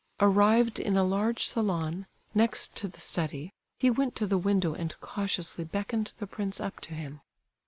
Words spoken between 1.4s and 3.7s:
salon, next to the study,